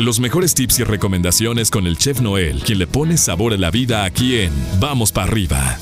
Los 0.00 0.18
mejores 0.18 0.54
tips 0.54 0.78
y 0.78 0.84
recomendaciones 0.84 1.70
con 1.70 1.86
el 1.86 1.98
chef 1.98 2.22
Noel, 2.22 2.62
quien 2.64 2.78
le 2.78 2.86
pone 2.86 3.18
sabor 3.18 3.52
a 3.52 3.58
la 3.58 3.70
vida 3.70 4.04
aquí 4.04 4.38
en 4.38 4.50
Vamos 4.80 5.12
para 5.12 5.26
arriba. 5.26 5.76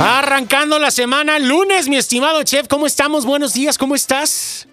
Arrancando 0.00 0.80
la 0.80 0.90
semana, 0.90 1.38
lunes, 1.38 1.88
mi 1.88 1.94
estimado 1.94 2.42
chef, 2.42 2.66
¿cómo 2.66 2.86
estamos? 2.86 3.24
Buenos 3.24 3.54
días, 3.54 3.78
¿cómo 3.78 3.94
estás? 3.94 4.66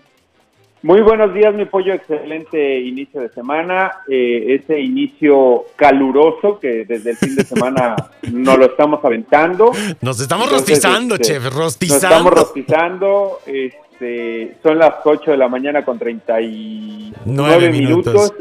Muy 0.82 1.02
buenos 1.02 1.36
días, 1.36 1.54
mi 1.54 1.66
pollo. 1.66 1.94
Excelente 1.94 2.80
inicio 2.80 3.22
de 3.22 3.30
semana. 3.30 3.92
Eh, 4.10 4.60
ese 4.60 4.80
inicio 4.80 5.66
caluroso 5.76 6.58
que 6.60 6.84
desde 6.86 7.12
el 7.12 7.18
fin 7.18 7.36
de 7.36 7.46
semana 7.46 7.96
nos 8.32 8.58
lo 8.58 8.66
estamos 8.66 9.06
aventando. 9.06 9.72
Nos 10.02 10.20
estamos 10.20 10.52
rostizando, 10.52 11.14
este, 11.14 11.28
chef, 11.28 11.54
rostizando. 11.54 12.08
Nos 12.08 12.12
estamos 12.12 12.34
rostizando. 12.34 13.40
Este, 13.46 13.91
son 14.64 14.80
las 14.80 14.96
8 15.04 15.32
de 15.32 15.38
la 15.38 15.48
mañana 15.48 15.86
con 15.86 16.00
39 16.00 17.70
minutos. 17.72 18.14
minutos 18.14 18.34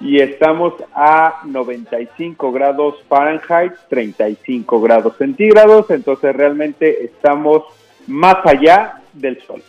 y 0.00 0.18
estamos 0.18 0.74
a 0.94 1.42
95 1.44 2.52
grados 2.52 2.96
Fahrenheit, 3.08 3.72
35 3.88 4.80
grados 4.80 5.14
centígrados. 5.18 5.90
Entonces 5.90 6.34
realmente 6.34 7.04
estamos 7.04 7.64
más 8.06 8.36
allá 8.44 9.02
del 9.12 9.42
sol. 9.46 9.62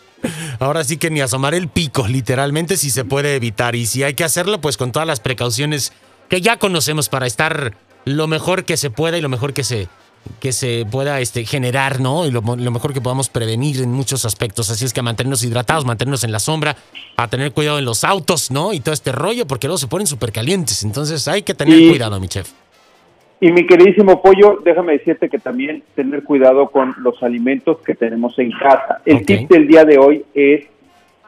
Ahora 0.59 0.84
sí 0.84 0.98
que 0.98 1.09
ni 1.09 1.21
asomar 1.21 1.54
el 1.54 1.68
pico, 1.68 2.07
literalmente, 2.07 2.77
si 2.77 2.91
se 2.91 3.04
puede 3.04 3.35
evitar. 3.35 3.76
Y 3.76 3.85
si 3.85 4.04
hay 4.04 4.13
que 4.13 4.23
hacerlo, 4.23 4.62
pues 4.62 4.77
con 4.77 4.91
todas 4.91 5.07
las 5.07 5.20
precauciones 5.20 5.91
que 6.29 6.40
ya 6.40 6.57
conocemos 6.57 7.09
para 7.09 7.27
estar 7.27 7.73
lo 8.05 8.27
mejor 8.27 8.63
que 8.63 8.77
se 8.77 8.90
pueda 8.90 9.18
y 9.18 9.21
lo 9.21 9.29
mejor 9.29 9.54
que 9.54 9.63
se, 9.63 9.88
que 10.39 10.52
se 10.52 10.85
pueda 10.89 11.20
este, 11.20 11.45
generar, 11.45 11.99
¿no? 11.99 12.25
Y 12.25 12.31
lo, 12.31 12.41
mejor 12.41 12.93
que 12.93 13.02
podamos 13.02 13.29
prevenir 13.29 13.81
en 13.81 13.91
muchos 13.91 14.25
aspectos. 14.25 14.70
Así 14.70 14.85
es 14.85 14.93
que 14.93 15.02
mantenernos 15.02 15.43
hidratados, 15.43 15.85
mantenernos 15.85 16.23
en 16.23 16.31
la 16.31 16.39
sombra, 16.39 16.76
a 17.18 17.27
tener 17.27 17.51
cuidado 17.51 17.79
en 17.79 17.85
los 17.85 18.04
autos, 18.04 18.51
¿no? 18.51 18.73
Y 18.73 18.79
todo 18.79 18.93
este 18.93 19.12
rollo, 19.12 19.45
porque 19.45 19.68
luego 19.68 19.77
se 19.77 19.87
ponen 19.87 20.07
súper 20.07 20.32
calientes. 20.32 20.84
Entonces 20.84 21.27
hay 21.27 21.43
que 21.43 21.54
tener 21.54 21.90
cuidado, 21.90 22.20
mi 22.20 22.27
chef. 22.27 22.51
Y 23.40 23.51
mi 23.51 23.65
queridísimo 23.65 24.21
pollo, 24.21 24.60
déjame 24.63 24.93
decirte 24.93 25.27
que 25.27 25.40
también 25.40 25.84
tener 25.95 26.23
cuidado 26.23 26.70
con 26.70 26.95
los 26.99 27.21
alimentos 27.23 27.79
que 27.79 27.95
tenemos 27.95 28.38
en 28.38 28.51
casa. 28.51 29.01
El 29.05 29.26
tip 29.26 29.49
del 29.49 29.67
día 29.67 29.84
de 29.84 29.98
hoy 29.98 30.23
es 30.35 30.65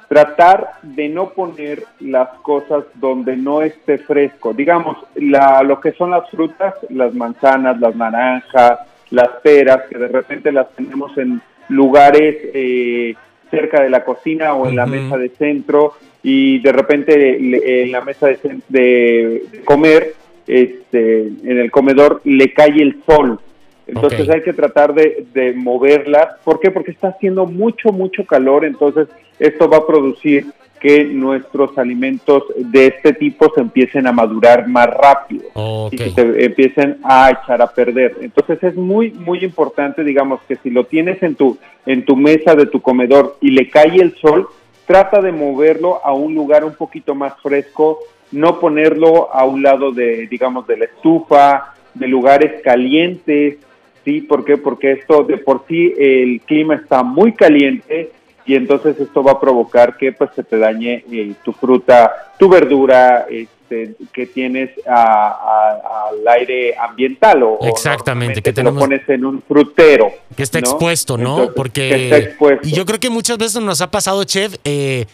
tratar 0.07 0.73
de 0.83 1.09
no 1.09 1.29
poner 1.29 1.83
las 1.99 2.29
cosas 2.43 2.83
donde 2.93 3.35
no 3.35 3.63
esté 3.63 3.97
fresco. 3.97 4.53
Digamos, 4.53 4.97
la, 5.15 5.63
lo 5.63 5.81
que 5.81 5.91
son 5.93 6.11
las 6.11 6.29
frutas, 6.29 6.75
las 6.89 7.15
manzanas, 7.15 7.79
las 7.79 7.95
naranjas, 7.95 8.79
las 9.13 9.29
peras, 9.43 9.83
que 9.89 9.97
de 9.97 10.07
repente 10.07 10.51
las 10.51 10.73
tenemos 10.75 11.15
en 11.19 11.39
lugares 11.69 12.35
eh, 12.53 13.13
cerca 13.51 13.83
de 13.83 13.89
la 13.91 14.03
cocina 14.03 14.55
o 14.55 14.67
en 14.67 14.75
la 14.75 14.87
mesa 14.87 15.17
de 15.17 15.29
centro 15.29 15.93
y 16.23 16.59
de 16.59 16.71
repente 16.71 17.83
en 17.83 17.91
la 17.91 18.01
mesa 18.01 18.27
de, 18.27 18.39
de 18.69 19.43
comer 19.63 20.15
este, 20.47 21.27
en 21.27 21.59
el 21.59 21.69
comedor 21.69 22.21
le 22.23 22.53
cae 22.53 22.81
el 22.81 23.03
sol. 23.05 23.39
Entonces 23.85 24.27
hay 24.29 24.41
que 24.41 24.53
tratar 24.53 24.95
de, 24.95 25.27
de 25.31 25.53
moverla. 25.53 26.37
¿Por 26.43 26.59
qué? 26.59 26.71
Porque 26.71 26.91
está 26.91 27.09
haciendo 27.09 27.45
mucho, 27.45 27.89
mucho 27.89 28.25
calor. 28.25 28.65
Entonces 28.65 29.07
esto 29.37 29.69
va 29.69 29.77
a 29.77 29.87
producir 29.87 30.47
que 30.83 31.05
nuestros 31.05 31.77
alimentos 31.77 32.43
de 32.57 32.87
este 32.87 33.13
tipo 33.13 33.51
se 33.55 33.61
empiecen 33.61 34.05
a 34.05 34.11
madurar 34.11 34.67
más 34.67 34.87
rápido 34.87 35.43
y 35.89 35.95
que 35.95 36.11
se 36.11 36.45
empiecen 36.45 36.97
a 37.03 37.31
echar 37.31 37.61
a 37.61 37.67
perder. 37.67 38.17
Entonces 38.21 38.61
es 38.61 38.75
muy 38.75 39.11
muy 39.11 39.39
importante, 39.45 40.03
digamos 40.03 40.41
que 40.47 40.57
si 40.57 40.69
lo 40.69 40.85
tienes 40.85 41.23
en 41.23 41.35
tu 41.35 41.57
en 41.85 42.03
tu 42.03 42.17
mesa 42.17 42.53
de 42.53 42.65
tu 42.65 42.81
comedor 42.81 43.37
y 43.39 43.51
le 43.51 43.69
cae 43.69 43.95
el 43.95 44.13
sol, 44.17 44.49
trata 44.85 45.21
de 45.21 45.31
moverlo 45.31 46.05
a 46.05 46.13
un 46.13 46.35
lugar 46.35 46.65
un 46.65 46.75
poquito 46.75 47.15
más 47.15 47.33
fresco 47.41 47.99
no 48.33 48.59
ponerlo 48.59 49.33
a 49.33 49.45
un 49.45 49.61
lado 49.61 49.91
de, 49.91 50.27
digamos, 50.27 50.67
de 50.67 50.77
la 50.77 50.85
estufa, 50.85 51.75
de 51.93 52.07
lugares 52.07 52.61
calientes, 52.63 53.57
¿sí? 54.03 54.21
¿Por 54.21 54.43
qué? 54.43 54.57
Porque 54.57 54.93
esto 54.93 55.23
de 55.23 55.37
por 55.37 55.65
sí 55.67 55.93
el 55.97 56.41
clima 56.41 56.75
está 56.75 57.03
muy 57.03 57.33
caliente 57.33 58.11
y 58.45 58.55
entonces 58.55 58.99
esto 58.99 59.23
va 59.23 59.33
a 59.33 59.39
provocar 59.39 59.97
que 59.97 60.11
pues 60.11 60.31
se 60.35 60.43
te 60.43 60.57
dañe 60.57 61.03
eh, 61.11 61.33
tu 61.43 61.53
fruta, 61.53 62.33
tu 62.37 62.49
verdura, 62.49 63.25
este, 63.29 63.95
que 64.11 64.27
tienes 64.27 64.71
al 64.85 66.27
aire 66.27 66.75
ambiental 66.77 67.43
o 67.43 67.59
exactamente 67.61 68.41
que 68.41 68.53
te 68.53 68.63
lo 68.63 68.75
pones 68.75 69.07
en 69.09 69.25
un 69.25 69.41
frutero 69.41 70.11
que 70.35 70.43
está 70.43 70.59
expuesto, 70.59 71.17
¿no? 71.17 71.51
Porque 71.55 72.35
y 72.63 72.71
yo 72.71 72.85
creo 72.85 72.99
que 72.99 73.09
muchas 73.09 73.37
veces 73.37 73.61
nos 73.61 73.81
ha 73.81 73.89
pasado, 73.89 74.23
chef. 74.23 74.55
Eh, 74.63 75.05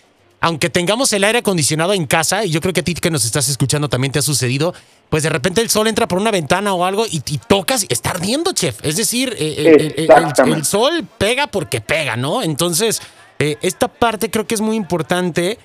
aunque 0.41 0.69
tengamos 0.69 1.11
el 1.13 1.23
aire 1.23 1.39
acondicionado 1.39 1.93
en 1.93 2.05
casa, 2.05 2.45
y 2.45 2.51
yo 2.51 2.61
creo 2.61 2.73
que 2.73 2.79
a 2.79 2.83
ti 2.83 2.93
que 2.93 3.11
nos 3.11 3.25
estás 3.25 3.49
escuchando 3.49 3.89
también 3.89 4.11
te 4.11 4.19
ha 4.19 4.21
sucedido, 4.21 4.73
pues 5.09 5.23
de 5.23 5.29
repente 5.29 5.61
el 5.61 5.69
sol 5.69 5.87
entra 5.87 6.07
por 6.07 6.17
una 6.17 6.31
ventana 6.31 6.73
o 6.73 6.85
algo 6.85 7.05
y, 7.09 7.19
tocas 7.47 7.83
y 7.83 7.87
está 7.89 8.11
ardiendo, 8.11 8.53
chef. 8.53 8.79
Es 8.83 8.95
decir, 8.95 9.35
eh, 9.37 9.93
eh, 9.97 10.07
el, 10.45 10.65
sol 10.65 11.05
pega 11.17 11.47
porque 11.47 11.81
pega, 11.81 12.15
¿no? 12.15 12.41
Entonces, 12.41 13.01
eh, 13.39 13.57
esta 13.61 13.87
parte 13.87 14.29
creo 14.29 14.45
que 14.45 14.55
es 14.55 14.61
muy 14.61 14.75
importante 14.75 15.57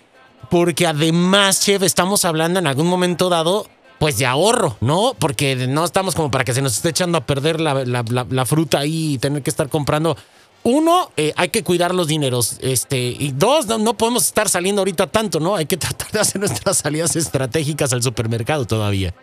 porque 0.50 0.86
además, 0.86 1.60
chef, 1.60 1.82
estamos 1.82 2.24
hablando 2.24 2.58
en 2.60 2.66
algún 2.66 2.86
momento 2.86 3.28
dado 3.28 3.66
pues 3.98 4.18
de 4.18 4.26
ahorro, 4.26 4.76
¿no? 4.80 5.14
Porque 5.18 5.56
no 5.66 5.84
estamos 5.84 6.14
como 6.14 6.30
para 6.30 6.44
que 6.44 6.52
se 6.52 6.62
nos 6.62 6.76
esté 6.76 6.90
echando 6.90 7.18
a 7.18 7.26
perder 7.26 7.60
la, 7.60 8.46
fruta 8.46 8.78
ahí 8.78 9.14
y 9.14 9.18
tener 9.18 9.42
que 9.42 9.50
estar 9.50 9.68
comprando 9.68 10.16
uno, 10.62 11.10
eh, 11.16 11.32
hay 11.36 11.48
que 11.48 11.62
cuidar 11.62 11.94
los 11.94 12.08
dineros. 12.08 12.58
Este, 12.60 12.98
y 12.98 13.32
dos, 13.32 13.66
no, 13.66 13.94
podemos 13.94 14.26
estar 14.26 14.48
saliendo 14.48 14.80
ahorita 14.80 15.06
tanto, 15.08 15.40
¿no? 15.40 15.56
Hay 15.56 15.66
que 15.66 15.76
tratar 15.76 16.10
de 16.10 16.20
hacer 16.20 16.40
nuestras 16.40 16.78
salidas 16.78 17.16
estratégicas 17.16 17.92
al 17.92 18.02
supermercado 18.02 18.66
todavía. 18.66 19.14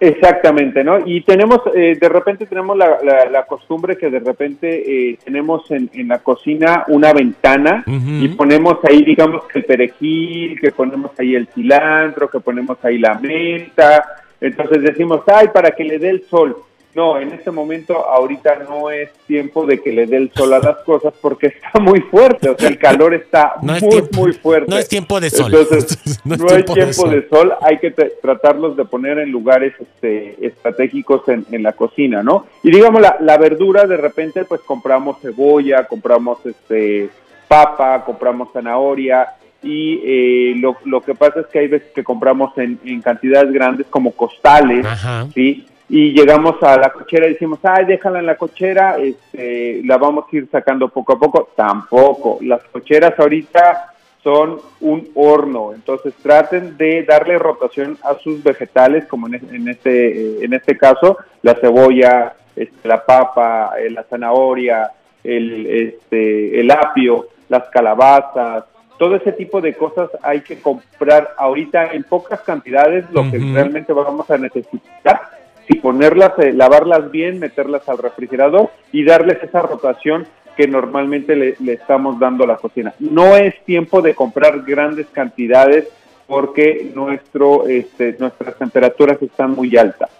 Exactamente, 0.00 0.84
¿no? 0.84 0.98
Y 1.04 1.22
tenemos, 1.22 1.60
eh, 1.74 1.96
de 2.00 2.08
repente 2.08 2.46
tenemos 2.46 2.76
la, 2.76 3.44
costumbre 3.48 3.96
que 3.96 4.10
de 4.10 4.20
repente 4.20 5.10
eh, 5.10 5.18
tenemos 5.24 5.68
en, 5.70 5.90
la 6.06 6.18
cocina 6.18 6.84
una 6.88 7.12
ventana 7.12 7.84
y 7.86 8.28
ponemos 8.28 8.78
ahí, 8.88 9.02
digamos, 9.02 9.42
el 9.54 9.64
perejil, 9.64 10.60
que 10.60 10.70
ponemos 10.70 11.10
ahí 11.18 11.34
el 11.34 11.48
cilantro, 11.48 12.28
que 12.28 12.40
ponemos 12.40 12.78
ahí 12.82 12.98
la 12.98 13.14
menta. 13.14 14.04
Entonces 14.40 14.82
decimos, 14.82 15.22
ay, 15.26 15.48
para 15.52 15.72
que 15.72 15.84
le 15.84 15.98
dé 15.98 16.10
el 16.10 16.22
sol. 16.22 16.56
No, 16.94 17.18
en 17.18 17.32
este 17.32 17.50
momento 17.50 18.08
ahorita 18.08 18.64
no 18.68 18.90
es 18.90 19.12
tiempo 19.26 19.66
de 19.66 19.80
que 19.80 19.92
le 19.92 20.06
dé 20.06 20.16
el 20.16 20.32
sol 20.32 20.52
a 20.54 20.58
las 20.58 20.78
cosas 20.78 21.12
porque 21.20 21.46
está 21.64 21.78
muy 21.78 22.00
fuerte, 22.00 22.48
o 22.48 22.58
sea, 22.58 22.68
el 22.68 22.78
calor 22.78 23.14
está 23.14 23.54
muy, 23.62 23.80
muy 24.12 24.32
fuerte. 24.32 24.70
No 24.70 24.78
es 24.78 24.88
tiempo 24.88 25.20
de 25.20 25.30
sol. 25.30 25.52
Entonces, 25.54 26.20
no, 26.24 26.34
hay 26.48 26.64
tiempo, 26.64 27.08
de, 27.08 27.28
sol. 27.28 27.54
hay 27.60 27.78
que 27.78 27.90
tratarlos 27.90 28.76
de 28.76 28.84
poner 28.84 29.18
en 29.18 29.30
lugares 29.30 29.74
este, 29.78 30.44
estratégicos 30.44 31.22
en, 31.28 31.62
la 31.62 31.72
cocina, 31.72 32.22
¿no? 32.22 32.46
Y 32.62 32.70
digamos, 32.70 33.00
la, 33.00 33.16
la 33.20 33.36
verdura 33.36 33.84
de 33.84 33.96
repente 33.96 34.44
pues 34.44 34.60
compramos 34.60 35.20
cebolla, 35.20 35.84
compramos 35.84 36.38
este 36.46 37.10
papa, 37.48 38.04
compramos 38.04 38.52
zanahoria, 38.52 39.34
y 39.62 40.00
eh, 40.04 40.54
lo, 40.56 40.76
lo, 40.84 41.00
que 41.00 41.14
pasa 41.14 41.40
es 41.40 41.46
que 41.46 41.58
hay 41.58 41.68
veces 41.68 41.90
que 41.92 42.04
compramos 42.04 42.56
en, 42.58 42.78
en 42.84 43.02
cantidades 43.02 43.52
grandes 43.52 43.86
como 43.88 44.12
costales, 44.12 44.86
¿sí? 45.34 45.66
Y 45.88 46.12
llegamos 46.12 46.62
a 46.62 46.76
la 46.76 46.90
cochera 46.90 47.26
y 47.26 47.32
decimos, 47.32 47.60
ay, 47.62 47.86
déjala 47.86 48.18
en 48.18 48.26
la 48.26 48.36
cochera, 48.36 48.98
este, 48.98 49.80
la 49.84 49.96
vamos 49.96 50.26
a 50.30 50.36
ir 50.36 50.48
sacando 50.50 50.88
poco 50.90 51.14
a 51.14 51.18
poco. 51.18 51.48
Tampoco, 51.56 52.38
las 52.42 52.62
cocheras 52.64 53.18
ahorita 53.18 53.94
son 54.22 54.58
un 54.80 55.08
horno, 55.14 55.72
entonces 55.72 56.12
traten 56.22 56.76
de 56.76 57.04
darle 57.04 57.38
rotación 57.38 57.96
a 58.02 58.14
sus 58.14 58.42
vegetales, 58.42 59.06
como 59.06 59.28
en, 59.28 59.68
este, 59.68 60.08
eh, 60.08 60.44
en 60.44 60.52
este 60.52 60.76
caso, 60.76 61.16
la 61.40 61.54
cebolla, 61.54 62.34
este, 62.54 62.86
la 62.86 63.04
papa, 63.04 63.72
eh, 63.78 63.88
la 63.88 64.02
zanahoria, 64.02 64.90
el, 65.24 65.66
este, 65.66 66.60
el 66.60 66.70
apio, 66.70 67.28
las 67.48 67.64
calabazas, 67.70 68.64
todo 68.98 69.16
ese 69.16 69.32
tipo 69.32 69.60
de 69.60 69.74
cosas 69.74 70.10
hay 70.22 70.40
que 70.40 70.60
comprar 70.60 71.30
ahorita 71.38 71.92
en 71.92 72.02
pocas 72.02 72.40
cantidades, 72.40 73.06
lo 73.12 73.30
que 73.30 73.38
realmente 73.38 73.92
vamos 73.92 74.28
a 74.30 74.36
necesitar 74.36 75.38
y 75.68 75.78
ponerlas, 75.78 76.32
eh, 76.38 76.52
lavarlas 76.52 77.10
bien, 77.10 77.38
meterlas 77.38 77.88
al 77.88 77.98
refrigerador 77.98 78.70
y 78.90 79.04
darles 79.04 79.42
esa 79.42 79.62
rotación 79.62 80.26
que 80.56 80.66
normalmente 80.66 81.36
le, 81.36 81.56
estamos 81.72 82.18
dando 82.18 82.44
a 82.44 82.48
la 82.48 82.56
cocina. 82.56 82.94
No 82.98 83.36
es 83.36 83.54
tiempo 83.64 84.02
de 84.02 84.14
comprar 84.14 84.62
grandes 84.62 85.06
cantidades 85.12 85.86
porque 86.26 86.90
nuestro, 86.94 87.68
este, 87.68 88.16
nuestras 88.18 88.56
temperaturas 88.56 89.22
están 89.22 89.52
muy 89.52 89.76
altas. 89.76 90.10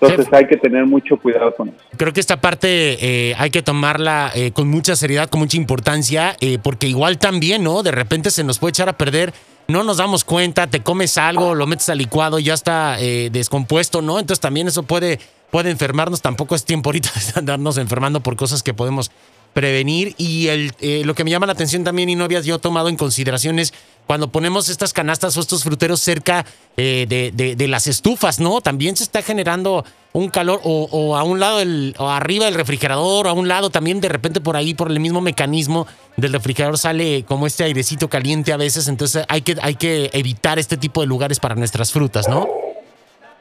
Entonces 0.00 0.32
hay 0.32 0.46
que 0.46 0.56
tener 0.56 0.86
mucho 0.86 1.16
cuidado 1.16 1.52
con 1.56 1.70
eso. 1.70 1.78
Creo 1.96 2.12
que 2.12 2.20
esta 2.20 2.40
parte 2.40 2.68
eh, 3.00 3.34
hay 3.36 3.50
que 3.50 3.62
tomarla 3.62 4.30
eh, 4.36 4.52
con 4.52 4.68
mucha 4.68 4.94
seriedad, 4.94 5.28
con 5.28 5.40
mucha 5.40 5.56
importancia, 5.56 6.36
porque 6.62 6.86
igual 6.86 7.18
también, 7.18 7.64
¿no? 7.64 7.82
De 7.82 7.90
repente 7.90 8.30
se 8.30 8.44
nos 8.44 8.60
puede 8.60 8.70
echar 8.70 8.88
a 8.88 8.92
perder 8.92 9.32
no 9.70 9.84
nos 9.84 9.98
damos 9.98 10.24
cuenta, 10.24 10.66
te 10.66 10.82
comes 10.82 11.18
algo, 11.18 11.54
lo 11.54 11.66
metes 11.66 11.90
al 11.90 11.98
licuado 11.98 12.38
y 12.38 12.44
ya 12.44 12.54
está 12.54 12.98
eh, 13.00 13.28
descompuesto, 13.30 14.00
¿no? 14.00 14.18
Entonces 14.18 14.40
también 14.40 14.66
eso 14.66 14.82
puede, 14.82 15.20
puede 15.50 15.70
enfermarnos. 15.70 16.22
Tampoco 16.22 16.54
es 16.54 16.64
tiempo 16.64 16.88
ahorita 16.88 17.10
de 17.34 17.38
andarnos 17.38 17.76
enfermando 17.76 18.20
por 18.20 18.34
cosas 18.36 18.62
que 18.62 18.72
podemos 18.72 19.10
prevenir. 19.52 20.14
Y 20.18 20.48
el, 20.48 20.72
eh, 20.80 21.02
lo 21.04 21.14
que 21.14 21.24
me 21.24 21.30
llama 21.30 21.46
la 21.46 21.52
atención 21.52 21.84
también, 21.84 22.08
y 22.08 22.16
no 22.16 22.24
había 22.24 22.40
yo 22.40 22.58
tomado 22.58 22.88
en 22.88 22.96
consideración, 22.96 23.58
es 23.58 23.72
cuando 24.06 24.32
ponemos 24.32 24.70
estas 24.70 24.94
canastas 24.94 25.36
o 25.36 25.40
estos 25.40 25.64
fruteros 25.64 26.00
cerca 26.00 26.46
eh, 26.78 27.06
de, 27.08 27.68
las 27.68 27.86
estufas, 27.86 28.40
¿no? 28.40 28.62
También 28.62 28.96
se 28.96 29.04
está 29.04 29.20
generando 29.20 29.84
un 30.14 30.30
calor 30.30 30.60
o, 30.64 31.14
a 31.16 31.24
un 31.24 31.38
lado 31.40 31.58
del, 31.58 31.94
o 31.98 32.08
arriba 32.08 32.46
del 32.46 32.54
refrigerador, 32.54 33.26
o 33.26 33.30
a 33.30 33.34
un 33.34 33.48
lado 33.48 33.68
también 33.68 34.00
de 34.00 34.08
repente 34.08 34.40
por 34.40 34.56
ahí, 34.56 34.72
por 34.72 34.90
el 34.90 34.98
mismo 34.98 35.20
mecanismo 35.20 35.86
del 36.16 36.32
refrigerador 36.32 36.78
sale 36.78 37.24
como 37.24 37.46
este 37.46 37.64
airecito 37.64 38.08
caliente 38.08 38.54
a 38.54 38.56
veces, 38.56 38.88
entonces 38.88 39.24
hay 39.28 39.42
que, 39.42 39.56
hay 39.60 39.74
que 39.74 40.08
evitar 40.14 40.58
este 40.58 40.78
tipo 40.78 41.02
de 41.02 41.06
lugares 41.06 41.38
para 41.38 41.54
nuestras 41.54 41.92
frutas, 41.92 42.28
¿no? 42.28 42.48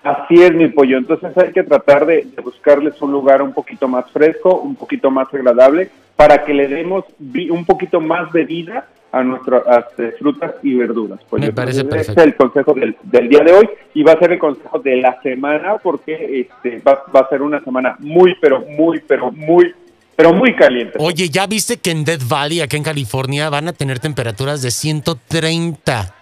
Así 0.07 0.35
es, 0.41 0.53
mi 0.53 0.69
pollo. 0.69 0.97
Entonces 0.97 1.37
hay 1.37 1.51
que 1.51 1.63
tratar 1.63 2.05
de, 2.05 2.25
buscarles 2.41 3.01
un 3.01 3.11
lugar 3.11 3.41
un 3.41 3.51
poquito 3.53 3.89
más 3.89 4.09
fresco, 4.11 4.61
un 4.61 4.75
poquito 4.75 5.11
más 5.11 5.27
agradable, 5.33 5.89
para 6.15 6.45
que 6.45 6.53
le 6.53 6.69
demos 6.69 7.03
un 7.49 7.65
poquito 7.65 7.99
más 7.99 8.31
de 8.31 8.45
vida 8.45 8.87
a 9.11 9.21
nuestras 9.23 9.85
frutas 10.17 10.53
y 10.63 10.75
verduras. 10.75 11.19
Pues 11.29 11.41
Me 11.41 11.51
parece 11.51 11.83
perfecto. 11.83 12.11
Este 12.11 12.21
es 12.21 12.27
el 12.27 12.35
consejo 12.35 12.73
del, 12.73 12.95
día 13.27 13.43
de 13.43 13.51
hoy 13.51 13.69
y 13.93 14.03
va 14.03 14.13
a 14.13 14.19
ser 14.19 14.31
el 14.31 14.39
consejo 14.39 14.79
de 14.79 14.95
la 14.95 15.21
semana 15.21 15.77
porque 15.77 16.47
este, 16.47 16.79
va, 16.79 17.03
a 17.13 17.29
ser 17.29 17.41
una 17.41 17.61
semana 17.61 17.97
muy, 17.99 18.33
pero 18.39 18.61
muy, 18.61 19.01
pero 19.05 19.29
muy, 19.29 19.75
pero 20.15 20.31
muy 20.33 20.55
caliente. 20.55 20.97
Oye, 20.99 21.27
¿ya 21.29 21.47
viste 21.47 21.75
que 21.77 21.91
en 21.91 22.05
Death 22.05 22.25
Valley, 22.29 22.61
acá 22.61 22.77
en 22.77 22.83
California, 22.83 23.49
van 23.49 23.67
a 23.67 23.73
tener 23.73 23.99
temperaturas 23.99 24.61
de 24.61 24.71
130? 24.71 26.13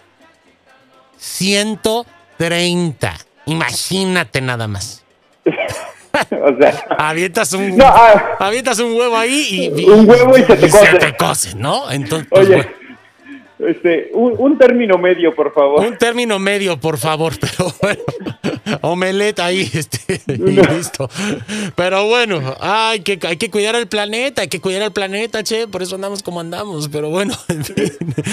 130. 1.18 3.14
Imagínate 3.46 4.40
nada 4.40 4.68
más. 4.68 5.02
o 5.46 6.60
sea, 6.60 6.86
avientas 6.98 7.52
un, 7.52 7.80
ah, 7.82 8.36
avientas 8.38 8.78
un 8.80 8.96
huevo 8.96 9.16
ahí 9.16 9.72
y, 9.76 9.84
un 9.88 10.08
huevo 10.08 10.36
y 10.36 10.42
se 10.42 10.56
te, 10.56 10.68
cose. 10.68 10.86
Se 10.86 10.98
te 10.98 11.16
cose, 11.16 11.54
¿no? 11.54 11.90
Entonces, 11.90 12.28
pues, 12.30 12.48
Oye, 12.48 12.68
este, 13.58 14.10
un, 14.12 14.58
término 14.58 14.98
medio, 14.98 15.34
por 15.34 15.52
favor. 15.52 15.84
Un 15.84 15.96
término 15.96 16.38
medio, 16.38 16.78
por 16.78 16.98
favor, 16.98 17.32
pero 17.40 17.72
bueno, 17.80 18.02
omelette 18.82 19.40
ahí, 19.40 19.62
este, 19.72 20.20
listo. 20.36 21.08
Pero 21.74 22.06
bueno, 22.06 22.40
hay 22.60 23.00
que, 23.00 23.18
hay 23.26 23.36
que 23.36 23.50
cuidar 23.50 23.74
el 23.76 23.86
planeta, 23.86 24.42
hay 24.42 24.48
que 24.48 24.60
cuidar 24.60 24.82
el 24.82 24.92
planeta, 24.92 25.42
che, 25.42 25.66
por 25.68 25.82
eso 25.82 25.94
andamos 25.94 26.22
como 26.22 26.40
andamos, 26.40 26.88
pero 26.88 27.10
bueno. 27.10 27.34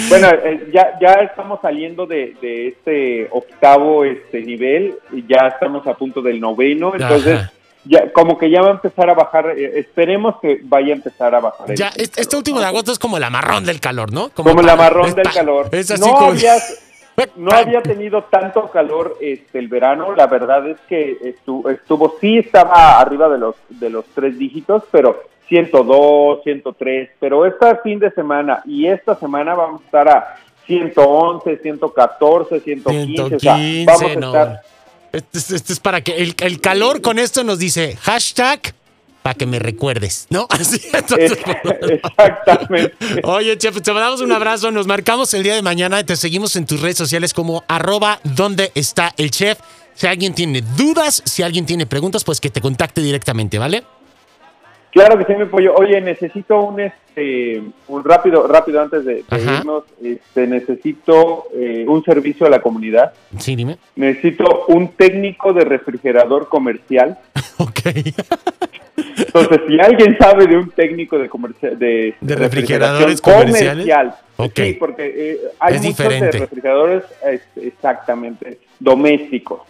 Bueno, 0.08 0.28
eh, 0.44 0.70
ya, 0.72 0.98
ya 1.00 1.12
estamos 1.14 1.60
saliendo 1.60 2.06
de, 2.06 2.36
de 2.40 2.68
este 2.68 3.28
octavo 3.30 4.04
este 4.04 4.42
nivel, 4.42 4.94
ya 5.28 5.48
estamos 5.48 5.86
a 5.86 5.94
punto 5.94 6.20
del 6.20 6.40
noveno, 6.40 6.92
entonces 6.94 7.40
ya 7.84 8.12
como 8.12 8.38
que 8.38 8.50
ya 8.50 8.62
va 8.62 8.68
a 8.68 8.72
empezar 8.72 9.10
a 9.10 9.14
bajar, 9.14 9.50
eh, 9.50 9.78
esperemos 9.78 10.36
que 10.40 10.60
vaya 10.62 10.92
a 10.92 10.96
empezar 10.96 11.34
a 11.34 11.40
bajar. 11.40 11.74
Ya, 11.74 11.90
este, 11.96 12.36
último 12.36 12.60
de 12.60 12.66
agosto 12.66 12.92
es 12.92 12.98
como 12.98 13.16
el 13.16 13.24
amarrón 13.24 13.64
del 13.64 13.80
calor, 13.80 14.12
¿no? 14.12 14.30
Como, 14.30 14.60
el 14.60 14.68
amarrón 14.68 15.14
del 15.14 15.30
calor. 15.30 15.70
no, 16.00 16.18
había, 16.18 16.54
no 17.36 17.50
había 17.52 17.82
tenido 17.82 18.24
tanto 18.24 18.68
calor 18.70 19.18
este 19.20 19.58
el 19.58 19.68
verano, 19.68 20.14
la 20.14 20.26
verdad 20.26 20.66
es 20.68 20.78
que 20.88 21.18
estuvo, 21.22 21.68
estuvo 21.68 22.16
sí 22.20 22.38
estaba 22.38 23.00
arriba 23.00 23.28
de 23.28 23.38
los, 23.38 23.56
de 23.68 23.90
los 23.90 24.04
tres 24.14 24.38
dígitos, 24.38 24.84
pero 24.90 25.22
102, 25.48 26.42
103, 26.42 27.10
pero 27.20 27.44
este 27.44 27.76
fin 27.82 27.98
de 27.98 28.10
semana 28.12 28.62
y 28.64 28.86
esta 28.86 29.14
semana 29.14 29.54
vamos 29.54 29.82
a 29.82 29.84
estar 29.84 30.08
a 30.08 30.36
111, 30.66 31.58
114, 31.58 32.60
115, 32.60 33.34
o 33.34 33.38
sea, 33.38 33.56
vamos 33.86 34.02
a 34.02 34.06
estar... 34.06 34.73
Este, 35.32 35.72
es 35.72 35.80
para 35.80 36.02
que 36.02 36.16
el, 36.16 36.34
el, 36.38 36.60
calor 36.60 37.00
con 37.00 37.18
esto 37.18 37.44
nos 37.44 37.58
dice 37.58 37.96
hashtag 38.02 38.74
para 39.22 39.34
que 39.34 39.46
me 39.46 39.58
recuerdes, 39.58 40.26
¿no? 40.28 40.46
Así, 40.50 40.82
Exactamente. 40.92 42.02
Oye, 43.22 43.56
chef, 43.56 43.80
te 43.80 43.92
mandamos 43.92 44.20
un 44.20 44.32
abrazo, 44.32 44.70
nos 44.70 44.86
marcamos 44.86 45.32
el 45.32 45.42
día 45.42 45.54
de 45.54 45.62
mañana 45.62 46.00
y 46.00 46.04
te 46.04 46.14
seguimos 46.14 46.56
en 46.56 46.66
tus 46.66 46.80
redes 46.80 46.98
sociales 46.98 47.32
como 47.32 47.64
arroba 47.66 48.20
donde 48.22 48.70
está 48.74 49.14
el 49.16 49.30
chef. 49.30 49.58
Si 49.94 50.06
alguien 50.06 50.34
tiene 50.34 50.60
dudas, 50.76 51.22
si 51.24 51.42
alguien 51.42 51.64
tiene 51.64 51.86
preguntas, 51.86 52.22
pues 52.22 52.38
que 52.38 52.50
te 52.50 52.60
contacte 52.60 53.00
directamente, 53.00 53.58
¿vale? 53.58 53.84
Claro 54.94 55.18
que 55.18 55.24
sí, 55.24 55.36
mi 55.36 55.46
pollo. 55.46 55.74
Oye, 55.74 56.00
necesito 56.00 56.60
un 56.62 56.78
este 56.78 57.60
un 57.88 58.04
rápido 58.04 58.46
rápido 58.46 58.80
antes 58.80 59.04
de, 59.04 59.24
irnos, 59.32 59.82
este, 60.00 60.46
necesito 60.46 61.46
eh, 61.52 61.84
un 61.88 62.04
servicio 62.04 62.46
a 62.46 62.50
la 62.50 62.60
comunidad. 62.62 63.12
Sí, 63.38 63.56
dime. 63.56 63.76
Necesito 63.96 64.66
un 64.68 64.92
técnico 64.92 65.52
de 65.52 65.64
refrigerador 65.64 66.48
comercial. 66.48 67.18
ok. 67.58 67.80
Entonces, 69.16 69.60
si 69.66 69.80
alguien 69.80 70.16
sabe 70.16 70.46
de 70.46 70.58
un 70.58 70.70
técnico 70.70 71.18
de 71.18 71.28
de, 71.76 72.14
de 72.20 72.36
refrigeradores 72.36 73.20
comerciales, 73.20 73.86
comercial, 73.86 74.14
sí, 74.54 74.76
porque 74.78 75.12
eh, 75.12 75.38
hay 75.58 75.80
muchos 75.80 76.08
de 76.08 76.30
refrigeradores 76.30 77.02
exactamente 77.56 78.58
domésticos 78.78 79.62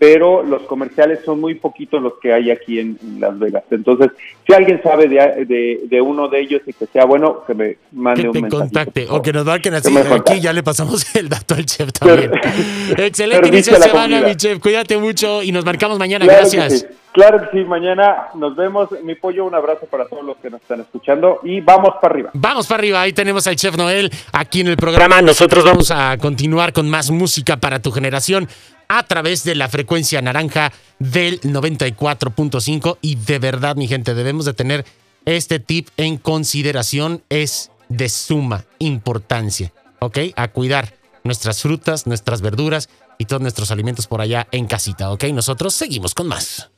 pero 0.00 0.42
los 0.42 0.62
comerciales 0.62 1.20
son 1.26 1.42
muy 1.42 1.56
poquitos 1.56 2.00
los 2.00 2.14
que 2.22 2.32
hay 2.32 2.50
aquí 2.50 2.80
en, 2.80 2.98
Las 3.18 3.38
Vegas. 3.38 3.64
Entonces, 3.70 4.10
si 4.46 4.54
alguien 4.54 4.82
sabe 4.82 5.08
de, 5.08 6.00
uno 6.00 6.26
de 6.28 6.40
ellos 6.40 6.62
y 6.66 6.72
que 6.72 6.86
sea 6.86 7.04
bueno, 7.04 7.44
que 7.46 7.52
me 7.52 7.76
mande 7.92 8.26
un 8.26 8.32
mensaje. 8.32 8.62
contacte 8.62 9.06
o 9.10 9.20
que 9.20 9.30
nos 9.30 9.44
marquen 9.44 9.74
así. 9.74 9.94
Aquí 9.94 10.40
ya 10.40 10.54
le 10.54 10.62
pasamos 10.62 11.14
el 11.16 11.28
dato 11.28 11.54
al 11.54 11.66
chef 11.66 11.92
también. 11.92 12.32
Excelente 12.96 13.48
inicio 13.48 13.74
de 13.74 13.82
semana, 13.82 14.22
mi 14.22 14.34
chef. 14.36 14.58
Cuídate 14.58 14.96
mucho 14.96 15.42
y 15.42 15.52
nos 15.52 15.66
marcamos 15.66 15.98
mañana. 15.98 16.24
Gracias. 16.24 16.86
Claro 17.12 17.40
que 17.40 17.58
sí, 17.58 17.64
mañana 17.66 18.28
nos 18.36 18.56
vemos. 18.56 18.88
Mi 19.04 19.16
pollo, 19.16 19.44
un 19.44 19.54
abrazo 19.54 19.84
para 19.84 20.06
todos 20.06 20.24
los 20.24 20.38
que 20.38 20.48
nos 20.48 20.62
están 20.62 20.80
escuchando 20.80 21.40
y 21.42 21.60
vamos 21.60 21.96
para 22.00 22.14
arriba. 22.14 22.30
Vamos 22.32 22.66
para 22.66 22.78
arriba, 22.78 23.02
ahí 23.02 23.12
tenemos 23.12 23.46
al 23.46 23.56
Chef 23.56 23.76
Noel 23.76 24.10
aquí 24.32 24.62
en 24.62 24.68
el 24.68 24.78
programa. 24.78 25.20
Nosotros 25.20 25.62
vamos 25.62 25.90
a 25.90 26.16
continuar 26.16 26.72
con 26.72 26.88
más 26.88 27.10
música 27.10 27.58
para 27.58 27.82
tu 27.82 27.90
generación 27.90 28.48
a 28.90 29.04
través 29.04 29.44
de 29.44 29.54
la 29.54 29.68
frecuencia 29.68 30.20
naranja 30.20 30.72
del 30.98 31.40
94.5 31.42 32.98
y 33.00 33.14
de 33.14 33.38
verdad, 33.38 33.76
mi 33.76 33.86
gente, 33.86 34.14
debemos 34.14 34.44
de 34.46 34.52
tener 34.52 34.84
este 35.26 35.60
tip 35.60 35.88
en 35.96 36.16
consideración, 36.16 37.22
es 37.28 37.70
de 37.88 38.08
suma 38.08 38.64
importancia, 38.80 39.72
¿ok? 40.00 40.18
A 40.34 40.48
cuidar 40.48 40.92
nuestras 41.22 41.62
frutas, 41.62 42.08
nuestras 42.08 42.40
verduras 42.40 42.88
y 43.16 43.26
todos 43.26 43.40
nuestros 43.40 43.70
alimentos 43.70 44.08
por 44.08 44.20
allá 44.20 44.48
en 44.50 44.66
casita, 44.66 45.12
¿ok? 45.12 45.22
Nosotros 45.26 45.72
seguimos 45.72 46.12
con 46.12 46.26
más. 46.26 46.68